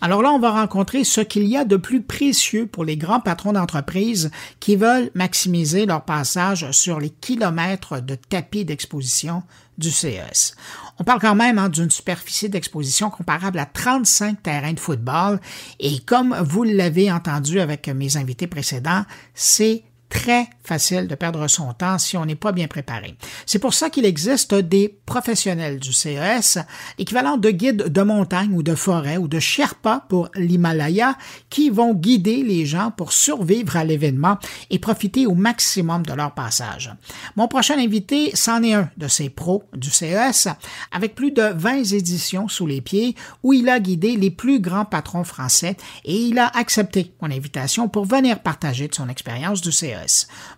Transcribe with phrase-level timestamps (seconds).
[0.00, 3.20] Alors là, on va rencontrer ce qu'il y a de plus précieux pour les grands
[3.20, 4.30] patrons d'entreprise
[4.60, 9.42] qui veulent maximiser leur passage sur les kilomètres de tapis d'exposition
[9.76, 10.54] du CES.
[10.98, 15.40] On parle quand même hein, d'une superficie d'exposition comparable à 35 terrains de football
[15.80, 21.72] et comme vous l'avez entendu avec mes invités précédents, c'est très facile de perdre son
[21.72, 23.16] temps si on n'est pas bien préparé.
[23.46, 26.58] C'est pour ça qu'il existe des professionnels du CES,
[26.98, 31.16] équivalent de guides de montagne ou de forêt ou de Sherpa pour l'Himalaya,
[31.50, 34.38] qui vont guider les gens pour survivre à l'événement
[34.70, 36.92] et profiter au maximum de leur passage.
[37.36, 40.48] Mon prochain invité, c'en est un de ces pros du CES,
[40.92, 44.84] avec plus de 20 éditions sous les pieds, où il a guidé les plus grands
[44.84, 49.72] patrons français et il a accepté mon invitation pour venir partager de son expérience du
[49.72, 49.97] CES.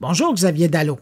[0.01, 0.99] Bonjour Xavier Dallot.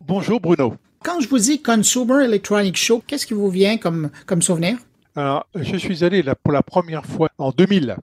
[0.00, 0.74] Bonjour Bruno.
[1.02, 4.76] Quand je vous dis Consumer Electronic Show, qu'est-ce qui vous vient comme, comme souvenir?
[5.16, 7.96] Alors, je suis allé là pour la première fois en 2000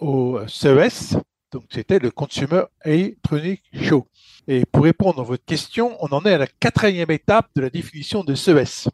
[0.00, 1.16] au CES,
[1.52, 4.06] donc c'était le Consumer Electronic Show.
[4.48, 7.70] Et pour répondre à votre question, on en est à la quatrième étape de la
[7.70, 8.88] définition de CES.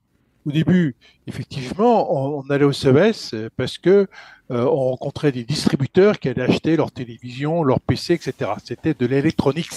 [0.44, 0.96] Au début,
[1.26, 4.08] effectivement, on, allait au CES parce que
[4.50, 8.52] euh, on rencontrait des distributeurs qui allaient acheter leur télévision, leur PC, etc.
[8.64, 9.70] C'était de l'électronics.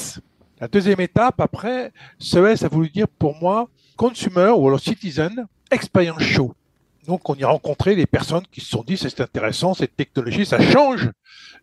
[0.62, 3.68] La deuxième étape, après, CES a voulu dire pour moi
[3.98, 6.54] Consumer ou alors Citizen Experience Show.
[7.08, 10.46] Donc, on y a rencontré des personnes qui se sont dit c'est intéressant, cette technologie,
[10.46, 11.12] ça change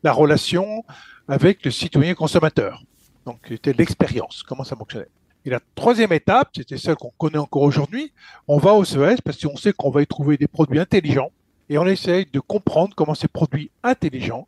[0.03, 0.85] la relation
[1.27, 2.83] avec le citoyen consommateur.
[3.25, 5.09] Donc, c'était l'expérience, comment ça fonctionnait.
[5.45, 8.13] Et la troisième étape, c'était celle qu'on connaît encore aujourd'hui,
[8.47, 11.33] on va au CES parce qu'on sait qu'on va y trouver des produits intelligents
[11.69, 14.47] et on essaye de comprendre comment ces produits intelligents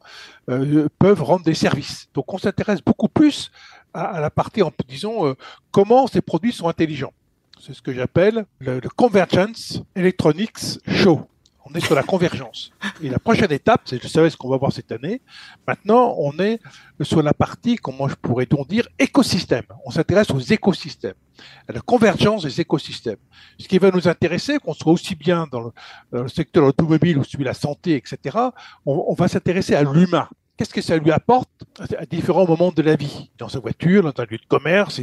[0.51, 2.09] euh, peuvent rendre des services.
[2.13, 3.51] Donc on s'intéresse beaucoup plus
[3.95, 5.35] à, la partie, en, disons, euh,
[5.71, 7.13] comment ces produits sont intelligents.
[7.61, 11.27] C'est ce que j'appelle le, Convergence Electronics Show.
[11.67, 12.73] On est sur la convergence.
[13.03, 15.23] Et la prochaine étape, c'est, je savais ce qu'on va voir cette année.
[15.67, 16.61] Maintenant, on est
[17.01, 19.65] sur la partie, comment je pourrais donc dire, écosystème.
[19.87, 21.15] On s'intéresse aux écosystèmes,
[21.67, 23.17] à la convergence des écosystèmes.
[23.59, 25.73] Ce qui va nous intéresser, qu'on soit aussi bien dans
[26.13, 28.37] le, secteur automobile ou celui de la santé, etc.,
[28.85, 31.51] on va s'intéresser à l'humain qu'est-ce que ça lui apporte
[31.99, 35.01] à différents moments de la vie, dans sa voiture, dans un lieu de commerce,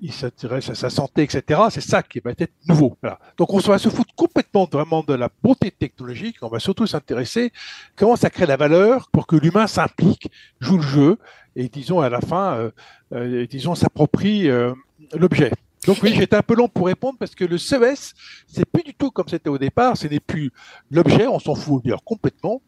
[0.00, 1.60] il, s'intéresse à sa santé, etc.
[1.70, 2.96] C'est ça qui va être nouveau.
[3.38, 7.52] Donc on va se foutre complètement vraiment de la beauté technologique, on va surtout s'intéresser
[7.96, 10.30] comment ça crée la valeur pour que l'humain s'implique,
[10.60, 11.18] joue le jeu
[11.56, 12.70] et disons à la fin, euh,
[13.12, 14.72] euh, disons s'approprie euh,
[15.14, 15.50] l'objet.
[15.86, 18.12] Donc oui, j'étais un peu long pour répondre parce que le CES,
[18.46, 19.96] c'est plus du tout comme c'était au départ.
[19.96, 20.52] Ce n'est plus
[20.90, 22.60] l'objet, on s'en fout d'ailleurs complètement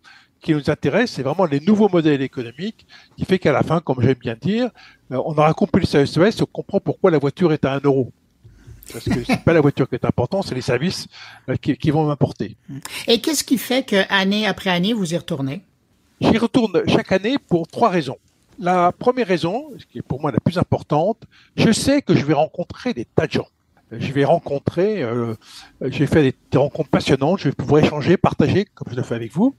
[0.43, 2.87] qui nous intéresse, c'est vraiment les nouveaux modèles économiques,
[3.17, 4.71] qui fait qu'à la fin, comme j'aime bien dire,
[5.13, 8.13] euh, on aura compris le CES, on comprend pourquoi la voiture est à 1 euro.
[8.93, 11.07] Parce que c'est pas la voiture qui est importante, c'est les services
[11.49, 12.57] euh, qui, vont m'apporter.
[13.07, 15.63] Et qu'est-ce qui fait que année après année, vous y retournez?
[16.21, 18.19] J'y retourne chaque année pour trois raisons.
[18.59, 21.19] La première raison, qui est pour moi la plus importante,
[21.57, 23.49] je sais que je vais rencontrer des tas de gens
[23.99, 25.35] je vais rencontrer, euh,
[25.83, 29.33] j'ai fait des, rencontres passionnantes, je vais pouvoir échanger, partager, comme je le fais avec
[29.33, 29.55] vous.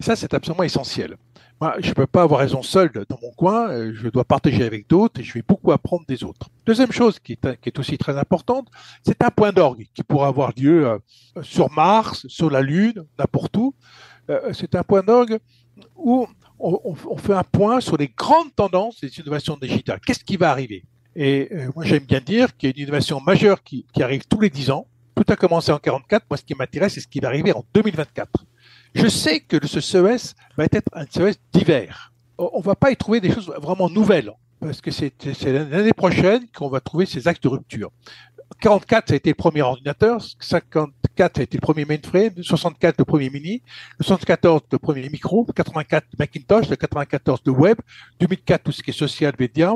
[0.00, 1.16] Et ça, c'est absolument essentiel.
[1.60, 4.64] Moi, je ne peux pas avoir raison seul dans mon coin, euh, je dois partager
[4.64, 6.48] avec d'autres et je vais beaucoup apprendre des autres.
[6.66, 8.68] Deuxième chose qui est, aussi très importante,
[9.04, 10.98] c'est un point d'orgue qui pourra avoir lieu euh,
[11.42, 13.74] sur Mars, sur la Lune, n'importe où.
[14.52, 15.38] c'est un point d'orgue
[15.96, 16.26] où
[16.58, 20.00] on, fait un point sur les grandes tendances des innovations digitales.
[20.04, 20.84] Qu'est-ce qui va arriver?
[21.14, 24.24] Et euh, moi, j'aime bien dire qu'il y a une innovation majeure qui, qui, arrive
[24.26, 24.86] tous les 10 ans.
[25.14, 26.24] Tout a commencé en 44.
[26.30, 28.44] Moi, ce qui m'intéresse, c'est ce qui va arriver en 2024.
[28.94, 32.12] Je sais que ce CES va être un CES divers.
[32.38, 35.12] On va pas y trouver des choses vraiment nouvelles parce que c'est
[35.44, 37.90] l'année prochaine qu'on va trouver ces axes de rupture.
[38.60, 40.22] 44, ça a été le premier ordinateur,
[41.16, 43.62] 54, ça a été le premier mainframe, 64, le premier mini,
[44.00, 47.78] 74, le premier micro, 84, Macintosh, le 94, le web,
[48.20, 49.74] 2004, tout ce qui est social, média,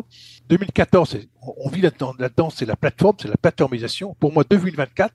[0.48, 1.18] 2014,
[1.58, 4.16] on vit là-dedans, là-dedans, c'est la plateforme, c'est la plateformisation.
[4.18, 5.12] Pour moi, 2024,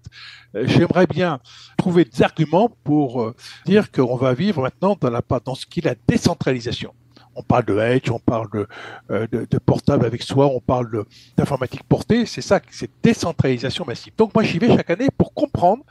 [0.56, 1.40] euh, j'aimerais bien
[1.78, 5.80] trouver des arguments pour euh, dire qu'on va vivre maintenant dans, la, dans ce qui
[5.80, 6.94] est la décentralisation
[7.36, 8.68] on parle de edge, on parle de,
[9.12, 11.06] euh, de, portable avec soi, on parle
[11.38, 12.26] d'informatique portée.
[12.26, 14.14] C'est ça, c'est décentralisation massive.
[14.18, 15.84] Donc moi, j'y vais chaque année pour comprendre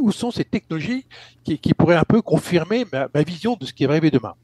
[0.00, 1.06] où sont ces technologies
[1.44, 4.34] qui, pourraient un peu confirmer ma, vision de ce qui va arriver demain.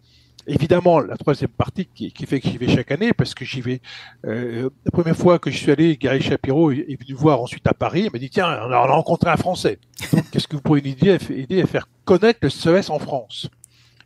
[0.46, 3.80] Évidemment, la troisième partie qui, fait que j'y vais chaque année, parce que j'y vais.
[4.24, 7.74] Euh, la première fois que je suis allé, Gary Shapiro est venu voir ensuite à
[7.74, 8.04] Paris.
[8.06, 9.78] Il m'a dit tiens, on a rencontré un Français.
[10.32, 13.48] Qu'est-ce que vous pourriez nous aider, aider à faire connaître le CES en France?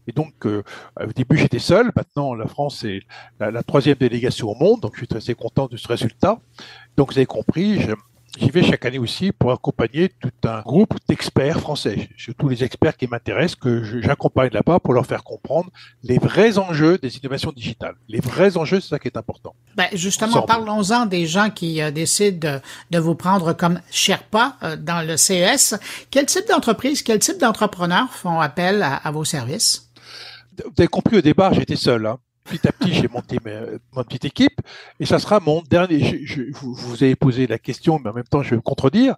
[0.06, 0.62] Et donc, euh,
[1.00, 1.90] au début, j'étais seul.
[1.96, 3.00] Maintenant, la France est
[3.40, 6.38] la, troisième délégation au monde, donc je suis très content de ce résultat.
[6.96, 7.80] Donc, vous avez compris,
[8.38, 12.96] j'y vais chaque année aussi pour accompagner tout un groupe d'experts français, surtout les experts
[12.96, 15.70] qui m'intéressent, que j'accompagne là-bas pour leur faire comprendre
[16.02, 17.94] les vrais enjeux des innovations digitales.
[18.08, 19.54] Les vrais enjeux, c'est ça qui est important.
[19.76, 22.60] Ben justement, parlons-en des gens qui euh, décident
[22.90, 25.74] de, vous prendre comme Sherpa euh, dans le CES.
[26.10, 29.85] Quel type d'entreprise, quel type d'entrepreneurs font appel à, vos services?
[30.64, 32.06] Vous avez compris au départ, j'étais seul.
[32.06, 33.38] Hein petit à petit, j'ai monté
[33.94, 34.60] ma, petite équipe
[35.00, 36.24] et ça sera mon dernier.
[36.24, 39.16] Je, vous, vous, avez posé la question, mais en même temps, je vais me contredire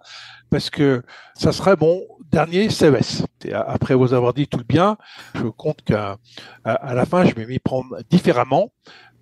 [0.49, 1.03] parce que
[1.35, 2.01] ça sera mon
[2.31, 3.23] dernier CES.
[3.53, 4.97] après vous avoir dit tout bien,
[5.35, 6.17] je compte qu'à
[6.63, 8.71] à, la fin, je vais m'y prendre différemment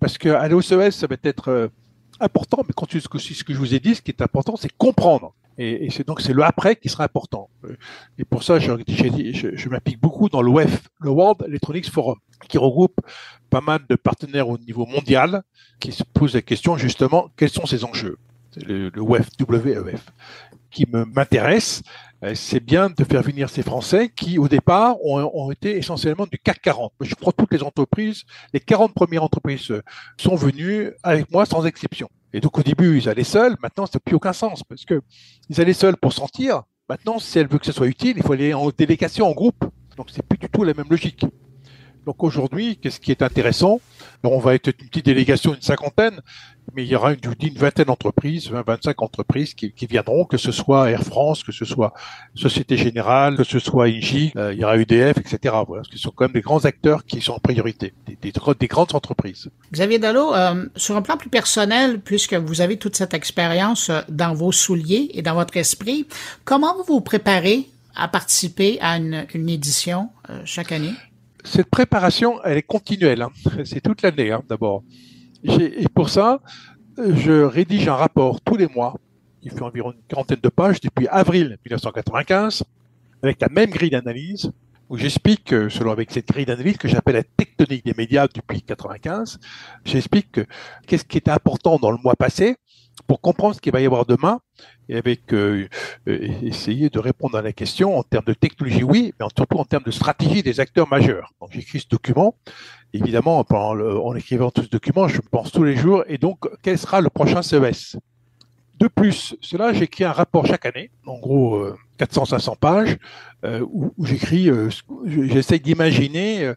[0.00, 1.68] parce que aller au CES, ça va être euh,
[2.20, 4.56] important, mais quand ce que, ce que je vous ai dit, ce qui est important,
[4.56, 5.34] c'est comprendre.
[5.58, 7.50] Et, c'est donc c'est le après qui sera important.
[8.16, 12.18] Et pour ça, je, je, m'applique beaucoup dans le WEF, le World Electronics Forum,
[12.48, 13.00] qui regroupe
[13.50, 15.42] pas mal de partenaires au niveau mondial
[15.80, 18.18] qui se posent la question justement quels sont ces enjeux?
[18.66, 20.04] Le, le WEF, WEF,
[20.70, 21.82] qui m'intéresse,
[22.24, 26.38] euh, c'est bien de faire venir ces Français qui, au départ, ont, été essentiellement du
[26.38, 26.92] CAC 40.
[27.00, 29.72] Je crois que toutes les entreprises, les 40 premières entreprises
[30.16, 32.08] sont venues avec moi sans exception.
[32.32, 33.56] Et donc au début, ils allaient seuls.
[33.62, 35.00] Maintenant, ça n'a plus aucun sens parce que
[35.48, 36.62] ils allaient seuls pour sentir.
[36.88, 39.64] Maintenant, si elle veut que ce soit utile, il faut aller en délégation, en groupe.
[39.96, 41.24] Donc c'est plus du tout la même logique.
[42.08, 43.82] Donc aujourd'hui, qu'est-ce qui est intéressant?
[44.24, 46.22] On va être une petite délégation, une cinquantaine,
[46.74, 50.38] mais il y aura une, une vingtaine d'entreprises, 20, 25 entreprises qui, qui, viendront, que
[50.38, 51.92] ce soit Air France, que ce soit
[52.34, 55.54] Société Générale, que ce soit Engie, euh, il y aura UDF, etc.
[55.66, 58.66] Voilà, ce sont quand même des grands acteurs qui sont en priorité, des, des, des
[58.68, 59.50] grandes entreprises.
[59.70, 64.00] Xavier Dallot, euh, sur un plan plus personnel, puisque vous avez toute cette expérience euh,
[64.08, 66.06] dans vos souliers et dans votre esprit,
[66.46, 70.08] comment vous vous préparez à participer à une, une édition
[70.44, 70.92] chaque année?
[71.44, 73.22] Cette préparation, elle est continuelle.
[73.22, 73.30] Hein.
[73.64, 74.82] C'est toute l'année, hein, d'abord.
[75.44, 76.40] Et pour ça,
[76.96, 78.96] je rédige un rapport tous les mois.
[79.42, 82.64] Il fait environ une quarantaine de pages depuis avril 1995,
[83.22, 84.50] avec la même grille d'analyse,
[84.88, 89.38] où j'explique, selon avec cette grille d'analyse que j'appelle la tectonique des médias depuis 95,
[89.84, 90.40] j'explique
[90.86, 92.56] qu'est-ce qui était important dans le mois passé,
[93.06, 94.40] pour comprendre ce qu'il va y avoir demain
[94.88, 95.68] et avec euh,
[96.08, 99.64] euh, essayer de répondre à la question en termes de technologie, oui, mais surtout en
[99.64, 101.32] termes de stratégie des acteurs majeurs.
[101.40, 102.34] Donc j'écris ce document.
[102.94, 106.04] Évidemment, en écrivant tout ce document, je pense tous les jours.
[106.08, 107.98] Et donc, quel sera le prochain CES
[108.80, 111.62] De plus, cela, j'écris un rapport chaque année, en gros
[111.98, 112.96] 400-500 euh, pages,
[113.60, 114.48] où, j'écris,
[115.04, 116.54] j'essaie d'imaginer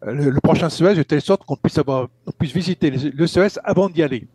[0.00, 2.08] le, prochain CES de telle sorte qu'on puisse avoir,
[2.38, 4.26] puisse visiter le CES avant d'y aller.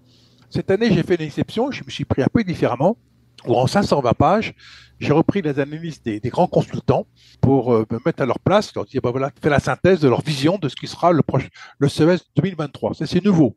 [0.49, 2.97] Cette année, j'ai fait une exception, je me suis pris un peu différemment,
[3.45, 4.53] où en 520 pages,
[4.99, 7.05] j'ai repris les analyses des, grands consultants
[7.39, 10.09] pour euh, me mettre à leur place, leur dire, bah voilà, faire la synthèse de
[10.09, 11.47] leur vision de ce qui sera le, proche,
[11.77, 12.95] le CES 2023.
[12.95, 13.55] Ça, c'est nouveau.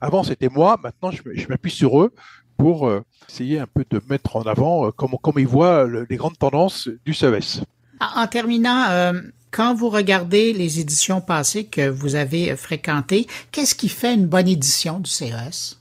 [0.00, 2.12] Avant, c'était moi, maintenant, je, m'appuie sur eux
[2.58, 6.38] pour euh, essayer un peu de mettre en avant euh, comment ils voient les grandes
[6.38, 7.62] tendances du CES.
[8.00, 9.12] En terminant,
[9.52, 14.48] quand vous regardez les éditions passées que vous avez fréquentées, qu'est-ce qui fait une bonne
[14.48, 15.78] édition du CES?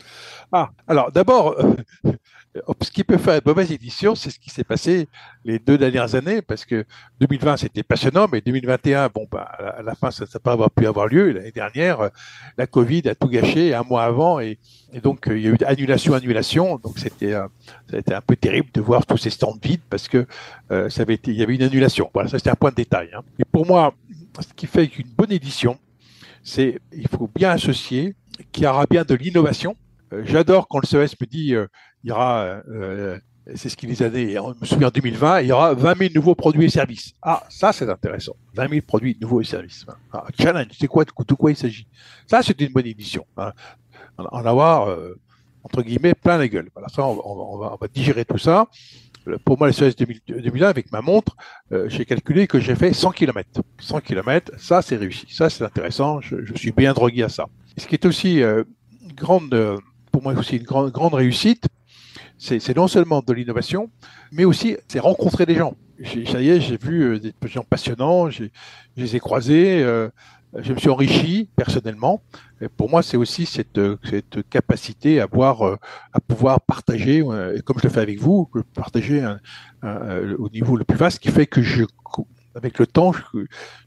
[0.53, 1.75] Ah, alors d'abord, euh,
[2.81, 5.07] ce qui peut faire une mauvaise édition, c'est ce qui s'est passé
[5.45, 6.85] les deux dernières années, parce que
[7.21, 9.43] 2020 c'était passionnant, mais 2021, bon, bah,
[9.77, 11.31] à la fin ça n'a pas avoir pu avoir lieu.
[11.31, 12.09] L'année dernière,
[12.57, 14.59] la Covid a tout gâché un mois avant, et,
[15.01, 16.79] donc il y a eu annulation, annulation.
[16.83, 17.47] Donc c'était, euh,
[17.89, 20.27] ça a été un peu terrible de voir tous ces stands vides, parce que
[20.71, 22.09] euh, ça avait été, il y avait une annulation.
[22.13, 23.09] Voilà, ça c'était un point de détail.
[23.15, 23.21] Hein.
[23.39, 23.93] Et pour moi,
[24.37, 25.77] ce qui fait qu'une bonne édition,
[26.43, 28.15] c'est il faut bien associer
[28.51, 29.80] qu'il y aura bien de l'innovation euh,
[30.23, 31.67] j'adore quand le CES me dit euh,
[32.03, 33.17] il y aura, euh,
[33.55, 36.35] c'est ce qu'il disait, je me souviens en 2020, il y aura 20 000 nouveaux
[36.35, 37.13] produits et services.
[37.21, 38.35] Ah, ça c'est intéressant.
[38.55, 39.85] 20 000 produits nouveaux et services.
[40.11, 41.87] Ah, challenge, c'est quoi, de quoi il s'agit?
[42.27, 43.25] Ça c'est une bonne édition.
[43.37, 43.51] Hein.
[44.17, 44.95] En avoir,
[45.63, 46.69] entre guillemets, plein la gueule.
[46.73, 48.67] Voilà, ça, on, va, on, va, digérer tout ça.
[49.45, 51.35] Pour moi, le CES 2020, avec ma montre,
[51.87, 53.61] j'ai calculé que j'ai fait 100 km.
[53.79, 55.25] 100 km, ça c'est réussi.
[55.29, 56.21] Ça c'est intéressant.
[56.21, 57.47] Je, je, suis bien drogué à ça.
[57.77, 58.65] ce qui est aussi une
[59.15, 61.67] grande pour moi aussi une grande, grande réussite,
[62.37, 63.91] c'est non seulement de l'innovation,
[64.31, 65.75] mais aussi c'est rencontrer des gens.
[66.31, 68.45] Ça y est, j'ai vu euh, des gens passionnants, je
[68.97, 70.09] les ai croisés, euh,
[70.57, 72.23] je me suis enrichi personnellement.
[72.75, 75.25] Pour moi, c'est aussi cette, cette, capacité euh,
[76.13, 77.21] à pouvoir partager,
[77.65, 79.23] comme je le fais avec vous, partager
[79.83, 81.85] au niveau le plus vaste, qui fait que je,
[82.55, 83.13] avec le temps,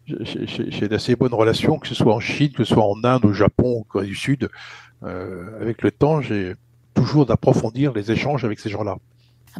[0.06, 3.32] j'ai d'assez bonnes relations, que ce soit en Chine, que ce soit en Inde, au
[3.32, 4.48] Japon, au Corée du Sud.
[5.04, 6.54] Euh, avec le temps, j'ai
[6.94, 8.96] toujours d'approfondir les échanges avec ces gens-là.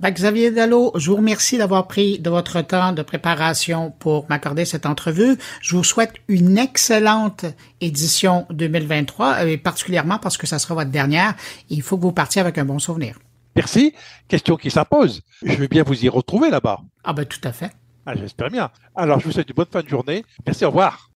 [0.03, 4.87] Xavier Dallot, je vous remercie d'avoir pris de votre temps de préparation pour m'accorder cette
[4.87, 5.37] entrevue.
[5.61, 7.45] Je vous souhaite une excellente
[7.81, 11.35] édition 2023, et particulièrement parce que ça sera votre dernière.
[11.71, 13.21] Il faut que vous partiez avec un bon souvenir.
[13.55, 13.95] Merci.
[14.27, 15.23] Question qui s'impose.
[15.45, 16.81] Je veux bien vous y retrouver là-bas.
[17.05, 17.71] Ah ben tout à fait.
[18.05, 18.71] Ah, J'espère bien.
[18.97, 20.25] Alors, je vous souhaite une bonne fin de journée.
[20.45, 21.11] Merci, au revoir.